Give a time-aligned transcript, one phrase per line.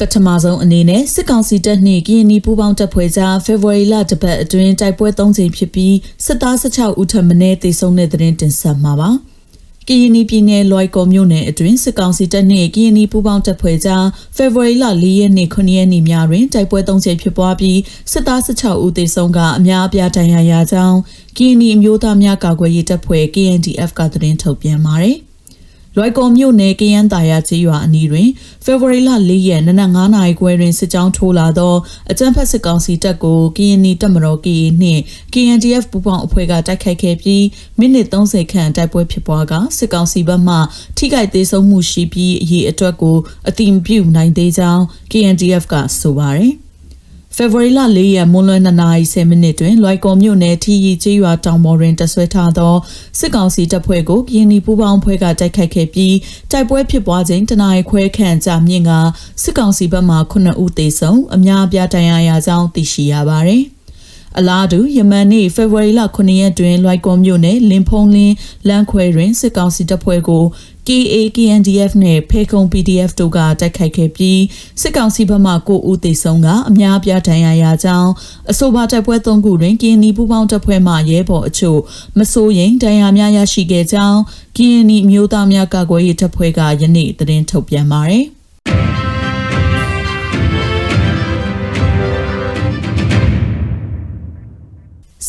[0.00, 5.94] ပထမဆုံးအနေနဲ့စစ်ကောင်စီတပ်နှင့်ကရင်နီပူးပေါင်းတပ်ဖွဲ့ကြားဖေဖော်ဝါရီလတပတ်အတွင်းတိုက်ပွဲ၃ချိန်ဖြစ်ပြီး
[6.24, 9.10] စစ်သား16ဦးထပ်မံတေဆုံးတဲ့တဲ့တင်ဆက်မှာပါ။
[9.88, 14.06] ကရင်နီပြည်နယ်လွိုက်ကော်မြို့နယ်အတွင်းစစ်ကောင်စီတပ်နှင့်ကရင်နီပူးပေါင်းတပ်ဖွဲ့ကြား
[14.36, 17.78] ဖေဖော်ဝါရီလ၄ရက်နေ့9ရက်နေ့ညတွင်တိုက်ပွဲ၃ချိန်ဖြစ်ပွားပြီး
[18.12, 20.98] စစ်သား16ဦးသေဆုံးကအများအပြားဒဏ်ရာရကြောင်း
[21.36, 25.18] ကရင်နီအမျိုးသားများကာကွယ်ရေးတပ်ဖွဲ့ KNDF ကသတင်းထုတ်ပြန်ပါတယ်။
[26.00, 28.28] လွိုက်ကော်မြို့နယ်ကရန်တာယာကျေးရွာအနီးတွင်
[28.64, 31.74] ဖေဖော်ဝါရီလ၄ရက်နနက်9နာရီခွဲတွင်စစ်ကြောင်းထိုးလာသော
[32.10, 35.02] အကြမ်းဖက်စစ်ကောင်စီတပ်ကိုကရင်နီတပ်မတော် KA နှင့်
[35.32, 37.44] KNDF ပူးပေါင်းအဖွဲ့ကတိုက်ခိုက်ခဲ့ပြီး
[37.78, 40.56] မိနစ်30ခန့်တိုက်ပွဲဖြစ်ပွားကစစ်ကောင်စီဘက်မှ
[40.96, 43.16] ထိခိုက်သေးဆုံးမှုရှိပြီးအရေးအတွက်ကို
[43.48, 46.54] အတိမပြုနိုင်သေးကြောင်း KNDF ကဆိုပါတယ်။
[47.40, 52.74] ဖေဖော်ဝါရီလ၄ရက်မွန်းလွဲ2နာရီ10မိနစ်တွင်လွိုက်ကော်မြို့နယ်ထီရီကျေးရွာတောင်ပေါ်တွင်တဆွဲထားသော
[53.18, 56.16] စစ်ကောင်စီတပ်ဖွဲ့ကိုကရင်နီပူးပေါင်းဖွဲ့ကတိုက်ခိုက်ခဲ့ပြီး
[56.50, 58.90] တိုက်ပွဲဖြစ်ပွားချိန်တနအီခွဲခန့်ကြာမြင့်က
[59.42, 63.77] စစ်ကောင်စီဘက်မှ9ဦးသေဆုံးအများအပြားဒဏ်ရာရကြောင်းသိရှိရပါသည်
[64.38, 68.34] အလားတူယမန်နေ့ဖေဖော်ဝါရီလ9ရက်တွင်လွိုက်ကော်မြို့နယ်လင်ဖုံးလင်း
[68.68, 70.44] လမ်းခွဲတွင်စစ်ကောင်စီတပ်ဖွဲ့ကို
[70.86, 74.40] KA KNDF နဲ့ဖေခုံ PDF တို့ကတိုက်ခိုက်ခဲ့ပြီး
[74.80, 78.10] စစ်ကောင်စီဘက်မှ9ဦးသေဆုံးကအများအပြားဒဏ်ရာရကြောင်း
[78.50, 81.80] အဆိုပါတပ်ပွဲ၃ခုတွင်ကင်းနီပူပေါင်းတပ်ဖွဲ့မှရဲဘော်အချို့
[82.18, 84.20] မစိုးရင်ဒဏ်ရာများရရှိခဲ့ကြောင်း
[84.56, 88.26] ကင်းနီမျိုးသားများကာကွယ်ရေးတပ်ဖွဲ့ကယနေ့သတင်းထုတ်ပြန်ပါတယ်။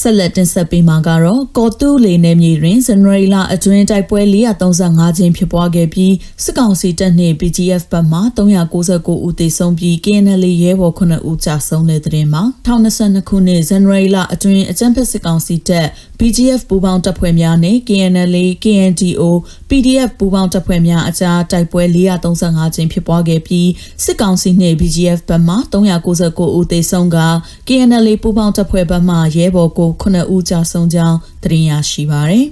[0.02, 15.88] ဆက်လက်တင်ဆက်ပေးမှာကတော့ကော်တူးလေနယ်မြေတွင်ဇန်နဝါရီလအတွင်းတိုက်ပွဲ435ချင်းဖြစ်ပွားခဲ့ပြီးစစ်ကောင်စီတပ်နှင့် PGF ဘက်မှ399ဦးသေဆုံးပြီး KNL ရဲဘော်9ဦးကြာဆုံးတဲ့တဲ့မှာ2022ခုနှစ်ဇန်နဝါရီလအတွင်းအကြမ်းဖက်စစ်ကောင်စီတပ်
[16.20, 19.24] PGF ပူးပေါင်းတပ်ဖွဲ့များနဲ့ KNL KNDO
[19.70, 21.84] PDF ပူးပေါင်းတပ်ဖွဲ့များအကြားတိုက်ပွဲ
[22.28, 23.70] 435ချင်းဖြစ်ပွားခဲ့ပြီး
[24.04, 27.18] စစ်ကောင်စီနှင့် BGF ဘက်မှ399ဦးသေဆုံးက
[27.68, 32.48] KNL ပူးပေါင်းတပ်ဖွဲ့ဘက်မှရဲဘော်ကို9ဦးကြာဆုံးကြောင်းသတင်းရရှိပါရယ်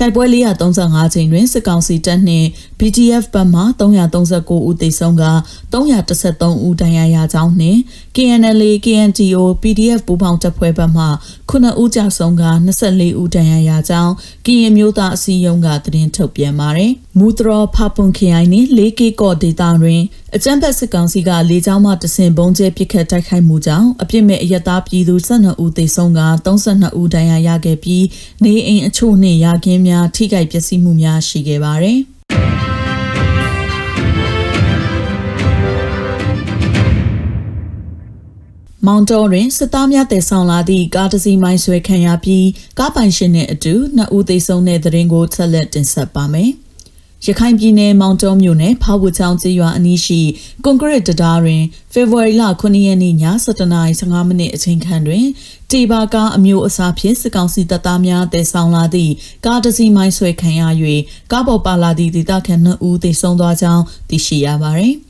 [0.00, 0.24] တိုက်ပွဲ
[0.72, 5.24] 435ချိန်တွင်စစ်ကောင်စီတပ်နှင့် BGF ဘက်မှ339ဦးသေဆုံးက
[5.72, 7.80] 313ဦးဒဏ်ရာရကြောင်းနှင့်
[8.16, 11.04] KNL KNTO PDF ပူးပေါင်းတပ်ဖွဲ့ဘက်မှ
[11.50, 12.44] 9ဦးကြာဆုံးက
[12.82, 14.12] 24ဦးဒဏ်ရာရကြောင်း
[14.46, 20.02] ကရင်မျိုးသားအစည်းအရုံးကသတင်းထုတ်ပြန်ပါတယ်။မူတရဖပွန်ခရိုင်နှင့်လေးကေကော့ဒေတာတွင်
[20.36, 28.04] အကြမ်းဖက်စစ်ကောင်စီကလေကြောင်းမှတဆင်ပုံကျဲပစ်ခတ်တိုက်ခိုက်မှုကြောင့်အပြစ်မဲ့အရတားပြည်သူ12ဦးသေဆုံးက32ဦးဒဏ်ရာရခဲ့ပြီး
[28.44, 32.00] နေအိမ်အချို့နှင့်ရာခင်းများထိခိုက်ပျက်စီးမှုများရှိခဲ့ပါတယ်။
[38.86, 42.46] မောင်တော်တွင်စစ်သားများတည်ဆောင်လာသည့်ကားတစ်စီးမိုင်းဆွဲခံရပြီး
[42.78, 46.52] ကားပိုင်ရှင်နှင့်အတူနှစ်ဦးသေဆုံးတဲ့တဲ့ရင်ကိုဆက်လက်တင်ဆက်ပါမယ်။
[47.26, 50.20] ရခိုင်ပြည်နယ်မောင်တောမြို့နယ်ဖားဝူချောင်းကျေးရွာအနီးရှိ
[50.64, 51.62] ကွန်ကရစ်တံတားတွင်
[51.92, 53.14] ဖေဖော်ဝါရီလ9ရက်နေ့ည
[53.66, 55.24] 7:15မိနစ်အချိန်ခန့်တွင်
[55.70, 59.12] တီဘာကားအမျိုးအစားဖြင့်စစ်ကောင်စီတပ်သားများတည်ဆောင်လာသည့်
[59.46, 60.62] ကားတစ်စီးမိုင်းဆွဲခံရ၍
[61.32, 64.96] ကားပေါ်ပါလာသည့်ဒေသခံ2ဦးသေဆုံးသွားကြောင်းသိရှိရပါသည်။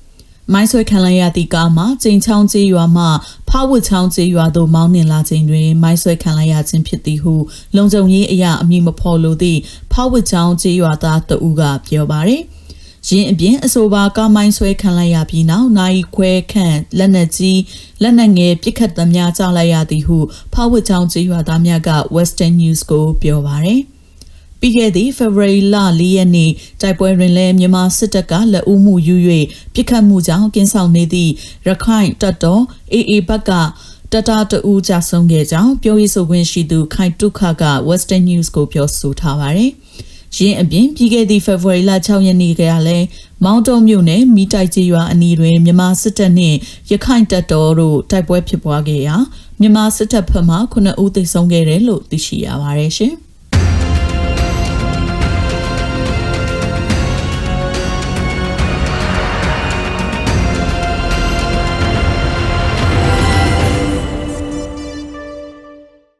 [0.52, 3.04] မိုင်းဆွဲခံလိုက်ရသည့်ကားမှာကျိန်ချောင်းကျေးရွာမှ
[3.48, 7.34] ဖားဝတ်ချောင်းကျေးရွာသို့မောင်းနှင်လာခြင်းတွင်မိုင်းဆွဲခံလိုက်ရခြင်းဖြစ်သည်ဟု
[7.76, 9.60] လုံခြုံရေးအရာအမည်မဖော်လိုသည့်
[9.92, 12.42] ဖားဝတ်ချောင်းကျေးရွာသားတဦးကပြောပါရယ်
[13.08, 17.60] ရင်းအပြင်အဆိုပါကားမိုင်းဆွဲခံလိုက်ရပြီးနောက်နိုင်ခွဲခန့်လက်နက်ကြီး
[18.02, 20.18] လက်နက်ငယ်ပစ်ခတ်သမျှကြောက်လိုက်ရသည်ဟု
[20.54, 23.80] ဖားဝတ်ချောင်းကျေးရွာသားများက Western News ကိုပြောပါရယ်
[24.60, 29.16] ပြီးခဲ့သည့် February လ၄ရက်နေ့တိုက်ပွဲတွင်လည်းမြန်မာစစ်တပ်ကလက်ဦးမှုယူ၍
[29.74, 31.32] ပြစ်ခတ်မှုကြောင့်ကင်းဆောင်နေသည့်
[31.66, 33.50] ရခိုင်တပ်တော် AA ဘက်က
[34.12, 39.72] တတတူကြဆုံးခဲ့ကြောင်းပြောရေးဆိုခွင့်ရှိသူခိုင်တုခက Western News ကိုပြောဆိုထားပါတယ်။
[40.36, 43.06] ရင်းအပြင်ပြီးခဲ့သည့် February လ6ရက်နေ့ကလည်း
[43.44, 46.56] မောင်တုံမြို့နယ်မိတိုက်ကျေးရွာအနီးတွင်မြန်မာစစ်တပ်နှင့်
[46.90, 49.16] ရခိုင်တပ်တော်တို့တိုက်ပွဲဖြစ်ပွားခဲ့ရာ
[49.60, 53.14] မြန်မာစစ်တပ်ဘက်မှ9ဦးသေဆုံးခဲ့တယ်လို့သိရှိရပါတယ်ရှင်။